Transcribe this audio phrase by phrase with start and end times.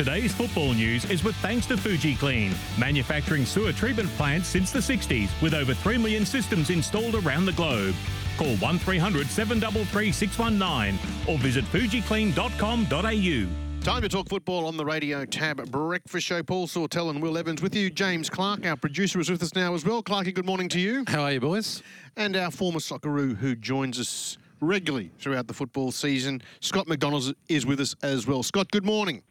[0.00, 4.78] Today's football news is with thanks to Fuji Clean, manufacturing sewer treatment plants since the
[4.78, 7.94] 60s with over 3 million systems installed around the globe.
[8.38, 13.84] Call 1300 733 619 or visit fujiclean.com.au.
[13.84, 16.42] Time to talk football on the radio tab breakfast show.
[16.42, 17.90] Paul Sawtell and Will Evans with you.
[17.90, 20.02] James Clark, our producer, is with us now as well.
[20.02, 21.04] Clarky, good morning to you.
[21.08, 21.82] How are you, boys?
[22.16, 27.66] And our former Socceroo who joins us regularly throughout the football season, Scott McDonald is
[27.66, 28.42] with us as well.
[28.42, 29.22] Scott, good morning.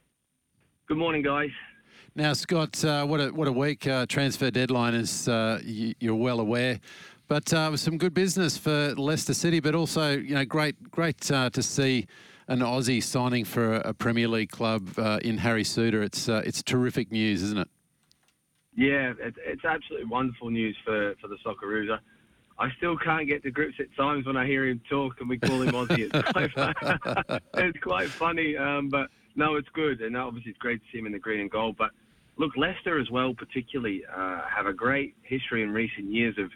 [0.90, 1.52] Good morning, guys.
[2.16, 5.28] Now, Scott, uh, what a what a week uh, transfer deadline is.
[5.28, 6.80] Uh, you, are well aware,
[7.28, 11.52] but uh, some good business for Leicester City, but also you know great great uh,
[11.52, 12.07] to see
[12.47, 16.04] an Aussie signing for a Premier League club uh, in Harry Souttar.
[16.04, 17.68] It's it's terrific news, isn't it?
[18.75, 21.96] Yeah, it's, it's absolutely wonderful news for for the Socceroos.
[22.58, 25.38] I still can't get to grips at times when I hear him talk and we
[25.38, 26.10] call him Aussie.
[26.11, 30.86] It's quite, it's quite funny, um, but no, it's good, and obviously it's great to
[30.92, 31.78] see him in the green and gold.
[31.78, 31.92] But
[32.38, 36.52] look, Leicester as well, particularly, uh, have a great history in recent years of,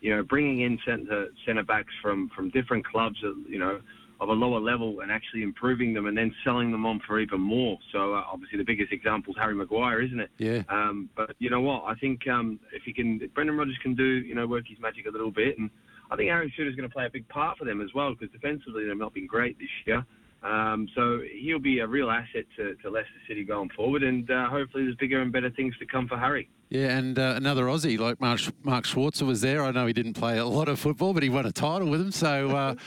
[0.00, 3.16] you know, bringing in centre centre backs from from different clubs,
[3.48, 3.80] you know,
[4.20, 7.40] of a lower level, and actually improving them, and then selling them on for even
[7.40, 7.76] more.
[7.92, 10.30] So uh, obviously the biggest example is Harry Maguire, isn't it?
[10.38, 10.62] Yeah.
[10.68, 11.84] Um, but you know what?
[11.86, 14.78] I think um, if he can, if Brendan Rodgers can do, you know, work his
[14.80, 15.70] magic a little bit, and
[16.10, 18.14] I think Harry Souttar is going to play a big part for them as well
[18.14, 20.06] because defensively they've not been great this year.
[20.42, 24.48] Um, so he'll be a real asset to, to Leicester City going forward, and uh,
[24.48, 26.48] hopefully there's bigger and better things to come for Harry.
[26.70, 29.64] Yeah, and uh, another Aussie like Mark, Mark Schwarzer was there.
[29.64, 32.00] I know he didn't play a lot of football, but he won a title with
[32.00, 32.12] him.
[32.12, 32.76] So.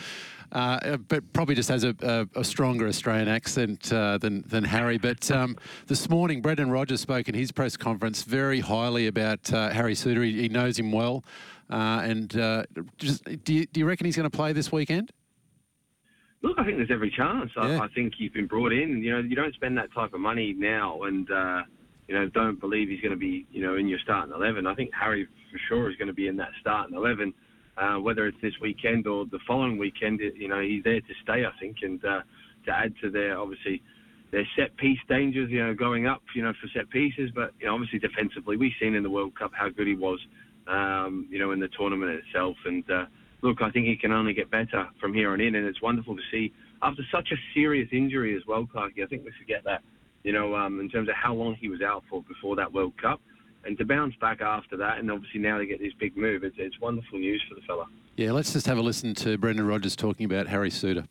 [0.52, 4.64] Uh, uh, but probably just has a, a, a stronger Australian accent uh, than, than
[4.64, 4.98] Harry.
[4.98, 5.58] But um,
[5.88, 10.26] this morning, Brendan Rodgers spoke in his press conference very highly about uh, Harry Souttar.
[10.26, 11.24] He, he, knows him well.
[11.70, 12.64] Uh, and uh,
[12.98, 15.12] just, do, you, do you reckon he's going to play this weekend?
[16.44, 17.52] Look, I think there's every chance.
[17.56, 17.80] Yeah.
[17.80, 19.04] I, I, think he's been brought in.
[19.04, 21.62] You know, you don't spend that type of money now, and uh,
[22.08, 24.66] you know, don't believe he's going to be, you know, in your starting eleven.
[24.66, 27.34] I think Harry for sure is going to be in that starting eleven,
[27.78, 30.20] uh, whether it's this weekend or the following weekend.
[30.20, 31.46] You know, he's there to stay.
[31.46, 32.22] I think, and uh,
[32.66, 33.84] to add to their obviously
[34.32, 35.52] their set piece dangers.
[35.52, 38.74] You know, going up, you know, for set pieces, but you know, obviously defensively, we've
[38.80, 40.20] seen in the World Cup how good he was.
[40.68, 43.06] Um, you know, in the tournament itself, and uh,
[43.42, 46.16] look, I think he can only get better from here on in, and it's wonderful
[46.16, 49.04] to see after such a serious injury as well, Clarky.
[49.04, 49.82] I think we forget that,
[50.24, 52.94] you know, um, in terms of how long he was out for before that World
[53.02, 53.22] Cup,
[53.64, 56.56] and to bounce back after that, and obviously now to get this big move, it's,
[56.58, 57.86] it's wonderful news for the fella.
[58.18, 61.08] Yeah, let's just have a listen to Brendan Rodgers talking about Harry Souttar.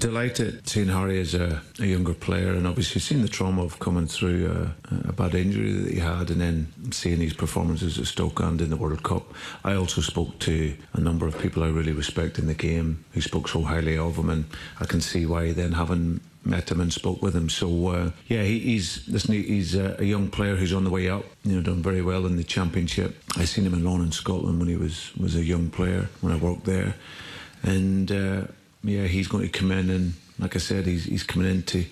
[0.00, 4.08] Delighted seeing Harry as a, a, younger player, and obviously seeing the trauma of coming
[4.08, 8.40] through a, a, bad injury that he had, and then seeing his performances at Stoke
[8.40, 9.32] and in the World Cup.
[9.62, 13.20] I also spoke to a number of people I really respect in the game who
[13.20, 14.44] spoke so highly of him, and
[14.80, 17.48] I can see why then having met him and spoke with him.
[17.48, 21.08] So uh, yeah, he, he's listen, he's a, a, young player who's on the way
[21.08, 21.24] up.
[21.44, 23.16] You know, done very well in the championship.
[23.36, 26.32] I seen him in Lawn in Scotland when he was was a young player when
[26.32, 26.96] I worked there,
[27.62, 28.10] and.
[28.10, 28.42] Uh,
[28.84, 31.84] yeah, he's going to come in and, like I said, he's, he's coming in to,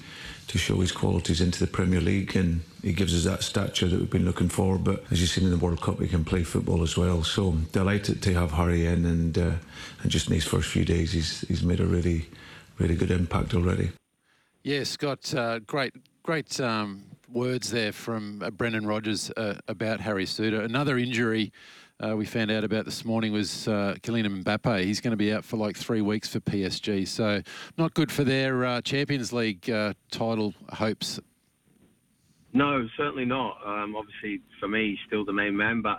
[0.49, 3.99] to show his qualities into the Premier League and he gives us that stature that
[3.99, 4.79] we've been looking for.
[4.79, 7.25] But as you've seen in the World Cup, he can play football as well.
[7.25, 9.53] So delighted to have Harry in and, uh,
[10.03, 12.27] and just in his first few days, he's, he's made a really,
[12.79, 13.91] really good impact already.
[14.63, 20.27] Yeah, Scott, uh, great, great um, words there from uh, Brendan Rodgers uh, about Harry
[20.27, 20.65] Souttar.
[20.65, 21.53] Another injury
[22.03, 24.85] uh, we found out about this morning was uh, Kylian Mbappe.
[24.85, 27.07] He's going to be out for like three weeks for PSG.
[27.07, 27.43] So
[27.79, 31.21] not good for their uh, Champions League uh, title hopes.
[32.53, 33.57] No, certainly not.
[33.65, 35.99] Um, obviously, for me, still the main man, but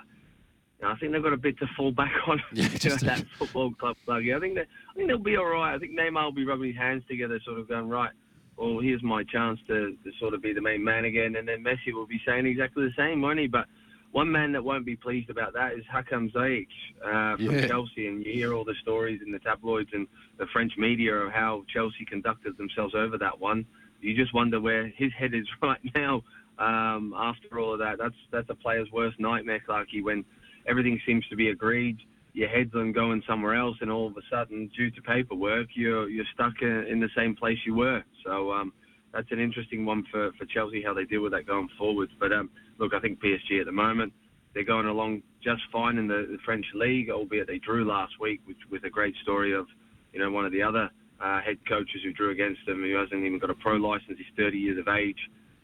[0.80, 2.42] you know, I think they've got a bit to fall back on.
[2.54, 4.24] Yeah, just that football club plug.
[4.30, 5.74] I think that I think they'll be all right.
[5.74, 8.12] I think Neymar will be rubbing his hands together, sort of going right.
[8.58, 11.64] Well, here's my chance to, to sort of be the main man again, and then
[11.64, 13.48] Messi will be saying exactly the same, won't he?
[13.48, 13.66] But
[14.14, 16.68] one man that won't be pleased about that is Hakim Ziyech
[17.04, 17.68] uh, from yeah.
[17.68, 20.08] Chelsea, and you hear all the stories in the tabloids and
[20.38, 23.66] the French media of how Chelsea conducted themselves over that one.
[24.02, 26.22] You just wonder where his head is right now
[26.60, 27.98] um, after all of that.
[27.98, 30.24] That's that's a player's worst nightmare, Clarky, when
[30.68, 31.98] everything seems to be agreed,
[32.34, 36.08] your head's on going somewhere else, and all of a sudden, due to paperwork, you're
[36.08, 38.04] you're stuck in, in the same place you were.
[38.24, 38.52] So.
[38.52, 38.74] Um,
[39.14, 42.10] that's an interesting one for, for Chelsea how they deal with that going forward.
[42.20, 44.14] But um, look, I think PSG at the moment
[44.54, 48.42] they're going along just fine in the, the French league, albeit they drew last week,
[48.46, 49.66] which with a great story of
[50.12, 50.90] you know one of the other
[51.20, 54.18] uh, head coaches who drew against them, who hasn't even got a pro license.
[54.18, 55.18] He's 30 years of age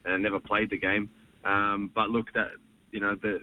[0.05, 1.09] and never played the game.
[1.45, 2.49] Um, but look, that
[2.91, 3.41] you know the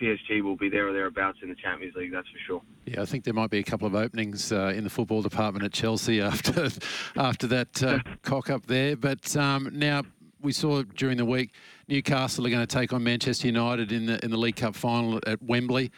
[0.00, 2.62] PSG will be there or thereabouts in the Champions League, that's for sure.
[2.86, 5.64] Yeah, I think there might be a couple of openings uh, in the football department
[5.64, 6.70] at Chelsea after
[7.16, 8.96] after that uh, cock up there.
[8.96, 10.02] But um, now
[10.44, 11.52] we saw during the week
[11.88, 15.18] Newcastle are going to take on Manchester United in the in the League Cup final
[15.26, 15.90] at Wembley.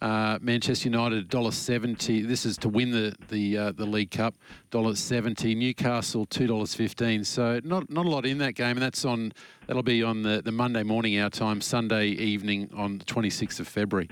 [0.00, 2.26] Uh, Manchester United $1.70.
[2.26, 4.34] This is to win the the uh, the League Cup.
[4.72, 5.56] $1.70.
[5.56, 7.24] Newcastle $2.15.
[7.24, 9.32] So not not a lot in that game, and that's on
[9.66, 13.68] that'll be on the, the Monday morning our time, Sunday evening on the 26th of
[13.68, 14.10] February.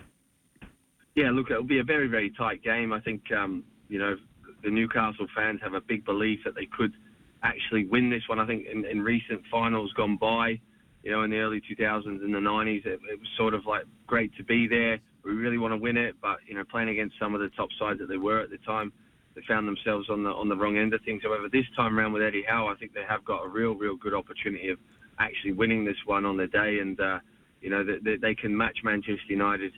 [1.17, 2.93] Yeah, look, it'll be a very very tight game.
[2.93, 4.17] I think um, you know
[4.63, 6.93] the Newcastle fans have a big belief that they could
[7.43, 8.39] actually win this one.
[8.39, 10.61] I think in, in recent finals gone by,
[11.03, 13.85] you know, in the early 2000s and the 90s, it, it was sort of like
[14.07, 17.17] great to be there we really want to win it, but you know, playing against
[17.19, 18.93] some of the top sides that they were at the time,
[19.35, 21.23] they found themselves on the on the wrong end of things.
[21.23, 23.97] However, this time around with Eddie Howe, I think they have got a real, real
[23.97, 24.79] good opportunity of
[25.19, 27.19] actually winning this one on the day, and uh,
[27.61, 29.73] you know, they, they can match Manchester United,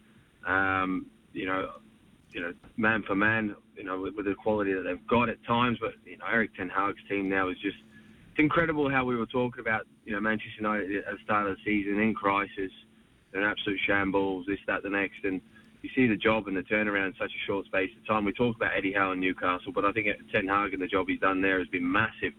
[0.46, 1.72] um, you know,
[2.30, 5.42] you know, man for man, you know, with, with the quality that they've got at
[5.44, 5.78] times.
[5.80, 7.76] But you know, Erik Ten Hag's team now is just
[8.30, 11.56] it's incredible how we were talking about you know Manchester United at the start of
[11.56, 12.70] the season in crisis
[13.34, 15.24] an absolute shambles, this, that, the next.
[15.24, 15.40] And
[15.82, 18.24] you see the job and the turnaround in such a short space of time.
[18.24, 21.06] We talk about Eddie Howe and Newcastle, but I think Ten Hag and the job
[21.08, 22.32] he's done there has been massive.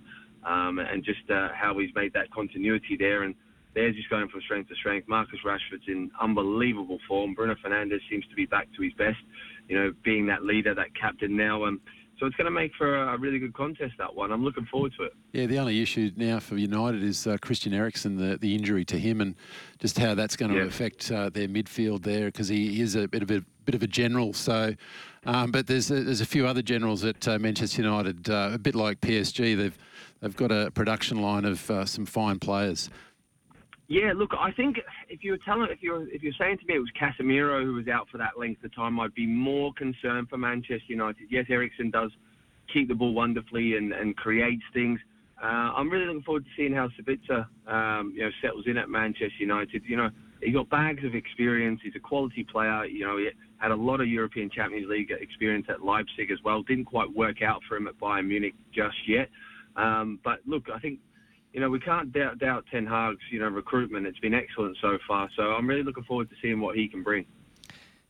[0.46, 3.24] Um, and just uh, how he's made that continuity there.
[3.24, 3.34] And
[3.74, 5.08] they're just going from strength to strength.
[5.08, 7.34] Marcus Rashford's in unbelievable form.
[7.34, 9.18] Bruno Fernandes seems to be back to his best,
[9.68, 11.66] you know, being that leader, that captain now.
[11.66, 11.82] Um,
[12.20, 14.32] so it's going to make for a really good contest, that one.
[14.32, 15.14] I'm looking forward to it.
[15.34, 19.00] Yeah, the only issue now for United is uh, Christian Eriksen, the, the injury to
[19.00, 19.36] him, and
[19.80, 20.66] just how that's going to yeah.
[20.66, 23.88] affect uh, their midfield there because he is a bit of a bit of a
[23.88, 24.32] general.
[24.34, 24.76] So,
[25.26, 28.58] um, but there's a, there's a few other generals at uh, Manchester United, uh, a
[28.58, 29.58] bit like PSG.
[29.58, 29.78] They've
[30.22, 32.90] they've got a production line of uh, some fine players.
[33.94, 36.78] Yeah, look, I think if you were telling, if you're if you're saying to me
[36.78, 40.30] it was Casemiro who was out for that length of time, I'd be more concerned
[40.30, 41.28] for Manchester United.
[41.30, 42.10] Yes, Eriksen does
[42.74, 45.00] keep the ball wonderfully and, and creates things.
[45.40, 48.90] Uh, I'm really looking forward to seeing how Sabitzer, um, you know, settles in at
[48.90, 49.84] Manchester United.
[49.86, 50.10] You know,
[50.42, 51.80] he got bags of experience.
[51.84, 52.86] He's a quality player.
[52.86, 53.30] You know, he
[53.60, 56.64] had a lot of European Champions League experience at Leipzig as well.
[56.64, 59.30] Didn't quite work out for him at Bayern Munich just yet.
[59.76, 60.98] Um, but look, I think
[61.54, 64.08] you know, we can't doubt, doubt Ten Hag's, you know, recruitment.
[64.08, 65.30] It's been excellent so far.
[65.38, 67.26] So I'm really looking forward to seeing what he can bring.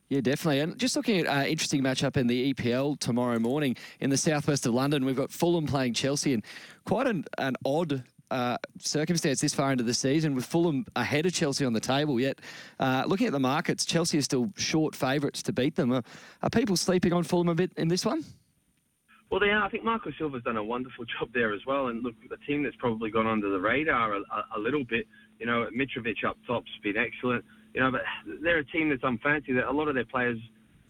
[0.10, 0.62] Yeah, definitely.
[0.62, 4.66] And just looking at uh, interesting matchup in the EPL tomorrow morning in the southwest
[4.66, 6.44] of London, we've got Fulham playing Chelsea, and
[6.86, 11.34] quite an, an odd uh, circumstance this far into the season with Fulham ahead of
[11.34, 12.20] Chelsea on the table.
[12.20, 12.40] Yet,
[12.80, 15.92] uh, looking at the markets, Chelsea are still short favourites to beat them.
[15.92, 16.04] Are,
[16.42, 18.24] are people sleeping on Fulham a bit in this one?
[19.34, 19.64] Well, they are.
[19.64, 21.88] I think Marco Silva's done a wonderful job there as well.
[21.88, 25.08] And look, the team that's probably gone under the radar a, a, a little bit.
[25.40, 27.44] You know, Mitrovic up top's been excellent.
[27.74, 28.02] You know, but
[28.44, 29.56] they're a team that's unfancy.
[29.56, 30.38] That a lot of their players,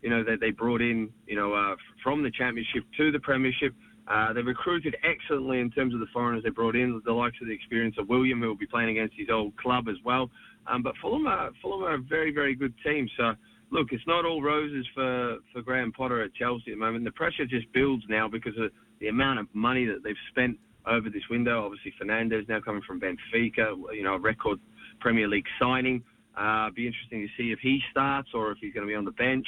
[0.02, 3.74] you know, that they brought in, you know, uh, from the championship to the premiership.
[4.10, 7.48] Uh, they recruited excellently in terms of the foreigners they brought in, the likes of
[7.48, 10.30] the experience of Willian, who will be playing against his old club as well.
[10.68, 13.08] Um, but Fulham are, Fulham are a very, very good team.
[13.16, 13.36] So
[13.74, 17.04] look, it's not all roses for, for Graham Potter at Chelsea at the moment.
[17.04, 18.70] The pressure just builds now because of
[19.02, 21.66] the amount of money that they've spent over this window.
[21.66, 24.60] Obviously, Fernandes now coming from Benfica, you know, a record
[25.00, 26.04] Premier League signing.
[26.38, 29.06] Uh, be interesting to see if he starts or if he's going to be on
[29.06, 29.46] the bench.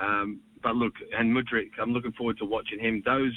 [0.00, 3.02] Um, but look, and Mudryk, I'm looking forward to watching him.
[3.04, 3.36] Those,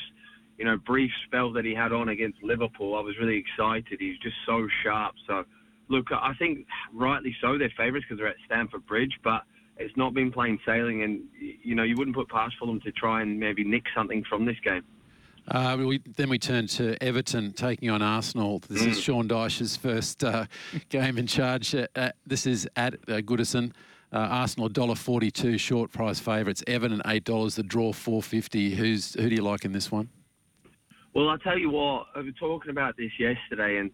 [0.57, 3.99] you know, brief spells that he had on against Liverpool, I was really excited.
[3.99, 5.13] He's just so sharp.
[5.27, 5.43] So,
[5.89, 9.43] look, I think rightly so they're favourites because they're at Stamford Bridge, but
[9.77, 13.21] it's not been plain sailing, and you know you wouldn't put past Fulham to try
[13.21, 14.83] and maybe nick something from this game.
[15.47, 18.59] Uh, we, then we turn to Everton taking on Arsenal.
[18.69, 18.87] This mm.
[18.89, 20.45] is Sean Dyche's first uh,
[20.89, 21.73] game in charge.
[21.73, 23.71] Uh, this is at uh, Goodison.
[24.13, 26.63] Uh, Arsenal $1.42 short price favourites.
[26.67, 30.09] Everton $8, the draw 450 Who's Who do you like in this one?
[31.13, 33.91] Well, I'll tell you what, I was talking about this yesterday, and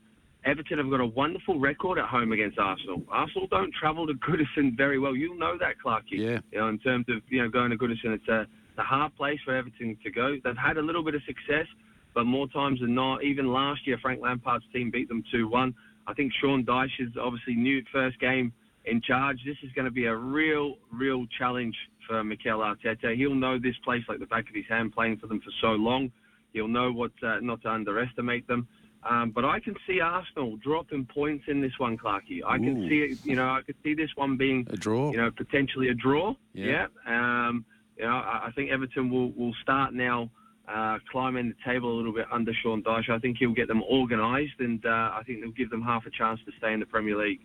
[0.48, 3.04] Everton have got a wonderful record at home against Arsenal.
[3.10, 5.16] Arsenal don't travel to Goodison very well.
[5.16, 6.12] You'll know that, Clarky.
[6.12, 6.40] Yeah.
[6.52, 9.16] You know, in terms of you know going to Goodison, it's a, it's a hard
[9.18, 10.38] place for Everton to go.
[10.44, 11.68] They've had a little bit of success,
[12.16, 15.74] but more times than not, even last year, Frank Lampard's team beat them 2-1.
[16.08, 18.54] I think Sean Dyche is obviously new first game
[18.86, 19.40] in charge.
[19.46, 21.76] This is going to be a real, real challenge
[22.08, 23.16] for Mikel Arteta.
[23.18, 25.72] He'll know this place like the back of his hand, playing for them for so
[25.74, 26.10] long.
[26.54, 28.68] He'll know what uh, not to underestimate them.
[29.10, 32.42] Um, but I can see Arsenal dropping points in this one, Clarky.
[32.46, 33.20] I can see it.
[33.24, 35.12] You know, I could see this one being a draw.
[35.12, 36.36] You know, potentially a draw.
[36.54, 36.88] Yeah.
[37.06, 37.48] yeah.
[37.48, 37.66] Um,
[37.98, 40.30] you know, I, I, think Everton will will start now.
[40.68, 43.10] Uh, climbing the table a little bit under Sean Dyche.
[43.10, 46.10] I think he'll get them organised, and uh, I think they'll give them half a
[46.10, 47.40] chance to stay in the Premier League.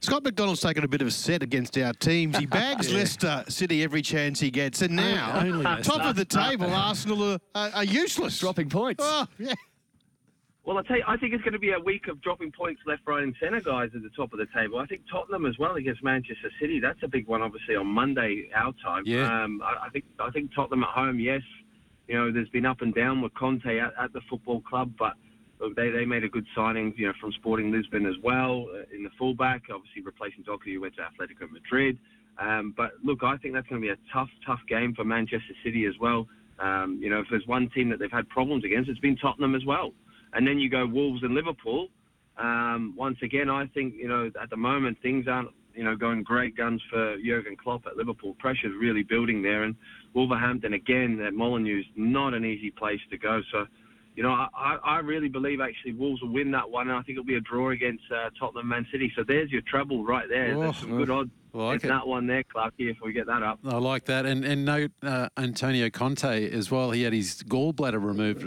[0.00, 2.36] Scott McDonald's taken a bit of a set against our teams.
[2.36, 2.98] He bags yeah.
[2.98, 7.70] Leicester City every chance he gets, and now top of the table, Arsenal are, are,
[7.70, 9.02] are useless, dropping points.
[9.02, 9.54] Oh, yeah.
[10.68, 12.82] Well, I tell you, I think it's going to be a week of dropping points
[12.86, 14.78] left, right, and centre, guys, at the top of the table.
[14.78, 16.78] I think Tottenham as well against Manchester City.
[16.78, 19.04] That's a big one, obviously, on Monday our time.
[19.06, 19.44] Yeah.
[19.44, 21.40] Um, I, I think I think Tottenham at home, yes.
[22.06, 25.14] You know, there's been up and down with Conte at, at the football club, but
[25.58, 28.94] look, they, they made a good signing, you know, from Sporting Lisbon as well uh,
[28.94, 31.96] in the fullback, obviously replacing Doherty, who went to Atletico Madrid.
[32.38, 35.54] Um, but look, I think that's going to be a tough, tough game for Manchester
[35.64, 36.26] City as well.
[36.58, 39.54] Um, you know, if there's one team that they've had problems against, it's been Tottenham
[39.54, 39.92] as well.
[40.34, 41.88] And then you go Wolves and Liverpool.
[42.36, 46.22] Um, once again, I think you know at the moment things aren't you know going
[46.22, 48.34] great guns for Jurgen Klopp at Liverpool.
[48.38, 49.74] Pressure's really building there, and
[50.14, 53.40] Wolverhampton again at Molineux's not an easy place to go.
[53.52, 53.66] So,
[54.14, 57.16] you know, I, I really believe actually Wolves will win that one, and I think
[57.18, 59.12] it'll be a draw against uh, Tottenham Man City.
[59.16, 60.54] So there's your treble right there.
[60.56, 61.30] Oh, There's some good odds.
[61.54, 61.88] It's it.
[61.88, 63.58] that one there, Clarky, if we get that up.
[63.64, 66.90] I like that, and and note uh, Antonio Conte as well.
[66.90, 68.46] He had his gallbladder removed,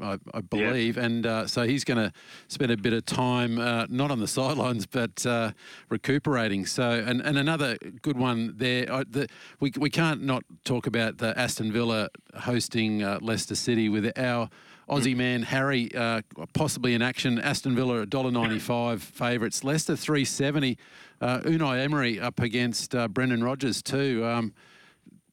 [0.00, 2.12] I, I, I believe, and uh, so he's going to
[2.48, 5.52] spend a bit of time uh, not on the sidelines but uh,
[5.88, 6.66] recuperating.
[6.66, 8.92] So, and, and another good one there.
[8.92, 9.28] I, the,
[9.60, 14.48] we we can't not talk about the Aston Villa hosting uh, Leicester City with our.
[14.88, 16.22] Aussie man Harry uh,
[16.52, 17.38] possibly in action.
[17.38, 19.64] Aston Villa $1.95 favourites.
[19.64, 20.76] Leicester 370.
[21.20, 24.24] Uh, Unai Emery up against uh, Brendan Rodgers too.
[24.24, 24.52] Um,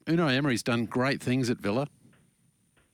[0.05, 1.87] Unai Emery's done great things at Villa.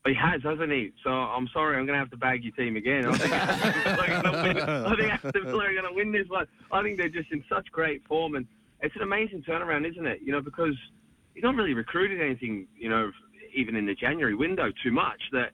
[0.05, 0.91] He has, hasn't he?
[1.03, 3.07] So I'm sorry, I'm going to have to bag your team again.
[3.07, 4.85] I think Aston Villa are going to win.
[4.85, 6.45] I think Aston Villa are going to win this one.
[6.71, 8.45] I think they're just in such great form, and
[8.81, 10.19] it's an amazing turnaround, isn't it?
[10.23, 10.75] You know, because
[11.33, 13.11] he's not really recruited anything, you know,
[13.55, 15.21] even in the January window too much.
[15.31, 15.49] That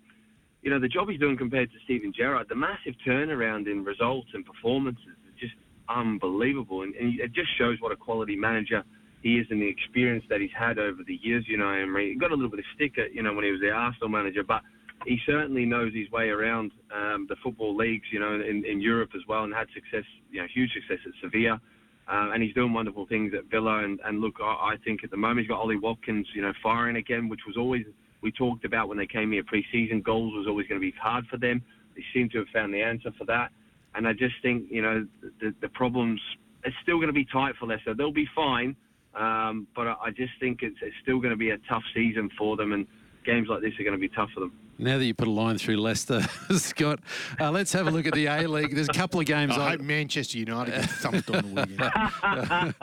[0.62, 4.30] you know, the job he's doing compared to Steven Gerrard, the massive turnaround in results
[4.34, 5.54] and performances is just
[5.90, 8.84] unbelievable, and, and it just shows what a quality manager
[9.22, 11.46] he is and the experience that he's had over the years.
[11.48, 13.62] You know, Emery got a little bit of stick at you know when he was
[13.62, 14.62] the Arsenal manager, but
[15.06, 18.06] he certainly knows his way around um, the football leagues.
[18.12, 21.14] You know, in, in Europe as well, and had success, you know, huge success at
[21.22, 21.60] Sevilla.
[22.08, 23.86] Um, and he's doing wonderful things at Villa.
[23.86, 26.52] And, and look, I, I think at the moment he's got Ollie Watkins, you know,
[26.62, 27.86] firing again, which was always
[28.22, 30.02] we talked about when they came here pre-season.
[30.02, 31.62] Goals was always going to be hard for them.
[31.96, 33.52] They seem to have found the answer for that.
[33.96, 35.06] And I just think, you know,
[35.42, 36.22] the, the problems,
[36.64, 37.94] it's still going to be tight for Leicester.
[37.94, 38.76] They'll be fine.
[39.14, 42.30] Um, but I I just think it's, it's still going to be a tough season
[42.38, 42.72] for them.
[42.72, 42.88] And
[43.26, 44.54] games like this are going to be tough for them.
[44.78, 47.00] Now that you put a line through Leicester, Scott,
[47.40, 48.74] uh, let's have a look at the A League.
[48.74, 49.56] There's a couple of games.
[49.56, 52.74] I I- hope Manchester United get thumped on the weekend.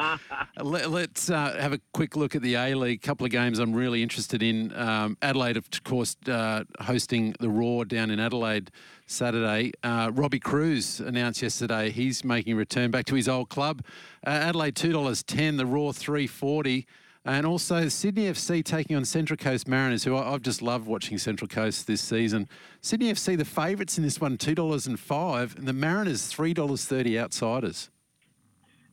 [0.62, 3.00] Let, us uh, have a quick look at the A League.
[3.02, 4.72] A couple of games I'm really interested in.
[4.78, 8.70] Um, Adelaide, of course, uh, hosting the Roar down in Adelaide
[9.06, 9.72] Saturday.
[9.82, 13.82] Uh, Robbie Kruse announced yesterday he's making a return back to his old club.
[14.24, 16.86] Uh, Adelaide two dollars ten, the Roar three forty.
[17.28, 21.18] And also Sydney FC taking on Central Coast Mariners, who I, I've just loved watching
[21.18, 22.48] Central Coast this season.
[22.80, 26.54] Sydney FC, the favourites in this one, two dollars and five, and the Mariners three
[26.54, 27.90] dollars thirty outsiders.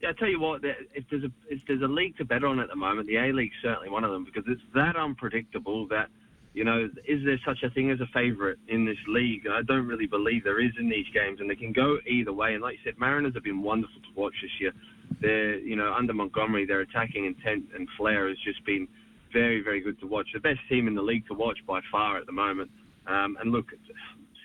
[0.01, 2.59] Yeah, I tell you what, if there's a if there's a league to bet on
[2.59, 6.09] at the moment, the A League's certainly one of them because it's that unpredictable that
[6.53, 9.45] you know, is there such a thing as a favourite in this league?
[9.45, 12.53] I don't really believe there is in these games, and they can go either way.
[12.53, 14.73] And like you said, Mariners have been wonderful to watch this year.
[15.21, 18.87] They're, you know, under Montgomery, their attacking intent and flair has just been
[19.33, 20.27] very, very good to watch.
[20.33, 22.69] The best team in the league to watch by far at the moment.
[23.07, 23.67] Um, and look,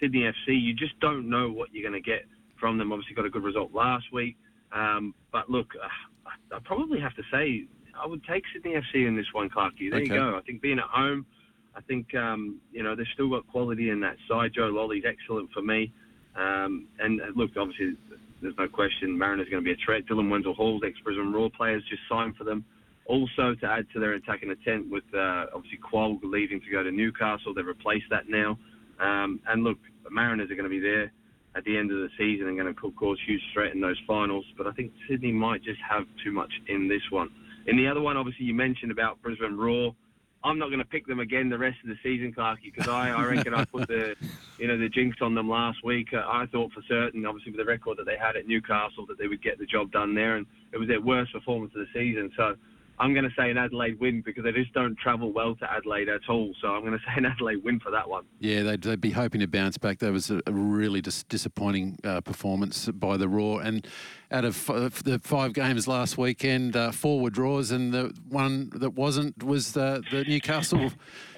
[0.00, 2.24] Sydney FC, you just don't know what you're going to get
[2.58, 2.92] from them.
[2.92, 4.36] Obviously, got a good result last week.
[4.72, 7.66] Um, but look, uh, I probably have to say
[8.00, 9.90] I would take Sydney FC in this one, Clarky.
[9.90, 10.36] There you go.
[10.36, 11.26] I think being at home,
[11.74, 14.52] I think um, you know they've still got quality in that side.
[14.54, 15.92] Joe Lolley's excellent for me.
[16.36, 17.96] Um, and uh, look, obviously,
[18.42, 20.02] there's no question Mariners are going to be a threat.
[20.10, 22.64] Dylan Wenzel Hall, ex-Brisbane Roar players, just signed for them.
[23.06, 26.90] Also, to add to their attacking intent with uh, obviously Kuol leaving to go to
[26.90, 28.58] Newcastle, they've replaced that now.
[29.00, 29.78] Um, and look,
[30.10, 31.12] Mariners are going to be there
[31.56, 34.44] at the end of the season and going to cause huge threat in those finals.
[34.56, 37.28] But I think Sydney might just have too much in this one.
[37.66, 39.94] In the other one, obviously, you mentioned about Brisbane Roar.
[40.42, 43.10] I'm not going to pick them again the rest of the season, Clarky, because I,
[43.10, 44.16] I reckon I put the,
[44.58, 46.08] you know, the jinx on them last week.
[46.14, 49.18] Uh, I thought for certain, obviously with the record that they had at Newcastle, that
[49.18, 51.92] they would get the job done there, and it was their worst performance of the
[51.92, 52.32] season.
[52.36, 52.56] So
[53.00, 56.10] I'm going to say an Adelaide win because they just don't travel well to Adelaide
[56.10, 56.52] at all.
[56.60, 58.24] So I'm going to say an Adelaide win for that one.
[58.38, 59.98] Yeah, they'd, they'd be hoping to bounce back.
[60.00, 63.62] That was a, really dis- disappointing uh, performance by the Roar.
[63.62, 63.86] And
[64.30, 68.70] out of f- the five games last weekend, uh, four were draws, and the one
[68.74, 70.92] that wasn't was the, the Newcastle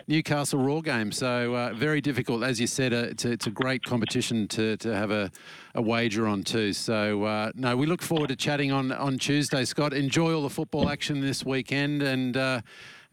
[0.08, 1.12] Newcastle Roar game.
[1.12, 2.92] So uh, very difficult, as you said.
[2.92, 5.30] Uh, it's, a, it's a great competition to, to have a,
[5.74, 6.72] a wager on too.
[6.72, 9.92] So uh, no, we look forward to chatting on on Tuesday, Scott.
[9.92, 12.36] Enjoy all the football action this weekend, and.
[12.36, 12.60] Uh,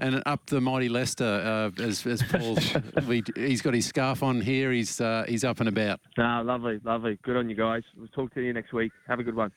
[0.02, 1.26] and up the mighty Leicester.
[1.26, 2.56] Uh, as, as Paul,
[3.36, 4.72] he's got his scarf on here.
[4.72, 6.00] He's uh, he's up and about.
[6.18, 7.20] Nah, lovely, lovely.
[7.22, 7.84] Good on you guys.
[7.98, 8.92] We'll talk to you next week.
[9.08, 9.48] Have a good one.